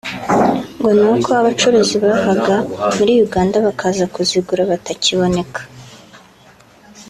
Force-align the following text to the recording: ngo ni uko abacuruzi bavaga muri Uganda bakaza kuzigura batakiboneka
ngo 0.77 0.89
ni 0.97 1.03
uko 1.13 1.29
abacuruzi 1.39 1.95
bavaga 2.05 2.55
muri 2.97 3.11
Uganda 3.25 3.57
bakaza 3.65 4.03
kuzigura 4.13 4.61
batakiboneka 4.71 5.61